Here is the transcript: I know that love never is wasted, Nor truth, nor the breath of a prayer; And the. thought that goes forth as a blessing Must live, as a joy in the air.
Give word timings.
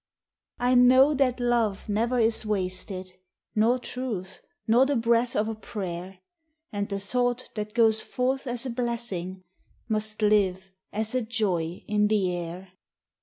I 0.57 0.73
know 0.73 1.13
that 1.13 1.39
love 1.39 1.87
never 1.87 2.17
is 2.17 2.43
wasted, 2.43 3.13
Nor 3.53 3.77
truth, 3.77 4.41
nor 4.65 4.83
the 4.87 4.95
breath 4.95 5.35
of 5.35 5.47
a 5.47 5.53
prayer; 5.53 6.21
And 6.71 6.89
the. 6.89 6.99
thought 6.99 7.49
that 7.53 7.75
goes 7.75 8.01
forth 8.01 8.47
as 8.47 8.65
a 8.65 8.71
blessing 8.71 9.43
Must 9.87 10.23
live, 10.23 10.71
as 10.91 11.13
a 11.13 11.21
joy 11.21 11.83
in 11.87 12.07
the 12.07 12.35
air. 12.35 12.69